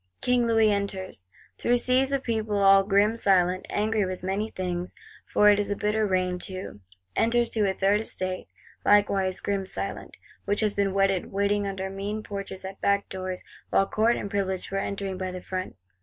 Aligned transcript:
King 0.19 0.47
Louis 0.47 0.71
enters, 0.71 1.27
through 1.59 1.77
seas 1.77 2.11
of 2.11 2.23
people, 2.23 2.57
all 2.57 2.81
grim 2.81 3.15
silent, 3.15 3.67
angry 3.69 4.03
with 4.03 4.23
many 4.23 4.49
things,—for 4.49 5.49
it 5.51 5.59
is 5.59 5.69
a 5.69 5.75
bitter 5.75 6.07
rain 6.07 6.39
too. 6.39 6.79
Enters, 7.15 7.49
to 7.49 7.69
a 7.69 7.73
Third 7.75 8.01
Estate, 8.01 8.47
likewise 8.83 9.39
grim 9.41 9.63
silent; 9.63 10.17
which 10.45 10.61
has 10.61 10.73
been 10.73 10.95
wetted 10.95 11.31
waiting 11.31 11.67
under 11.67 11.87
mean 11.91 12.23
porches, 12.23 12.65
at 12.65 12.81
back 12.81 13.09
doors, 13.09 13.43
while 13.69 13.85
Court 13.85 14.15
and 14.15 14.31
Privileged 14.31 14.71
were 14.71 14.79
entering 14.79 15.19
by 15.19 15.31
the 15.31 15.39
front. 15.39 15.75